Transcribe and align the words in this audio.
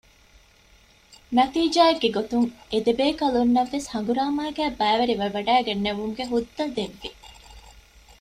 ނަތީޖާއެއްގެ 1.35 2.09
ގޮތުން 2.17 2.41
އެދެބޭކަލުންނަށްވެސް 2.71 3.87
ހަނގުރާމައިގައި 3.93 4.75
ބައިވެރިވެވަޑައިގެންނެވުމުގެ 4.79 6.23
ހުއްދަ 6.31 6.63
ދެއްވި 6.75 7.09